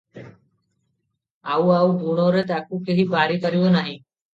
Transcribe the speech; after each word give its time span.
ଆଉ 1.57 1.69
ଆଉ 1.75 1.95
ଗୁଣରେ 2.01 2.45
ତାକୁ 2.57 2.85
କେହି 2.91 3.11
ବାରି 3.17 3.43
ପାରିବ 3.49 3.75
ନାହିଁ। 3.81 3.99